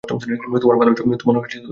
[0.03, 1.57] তোমার ভালোর জন্যই বলছি।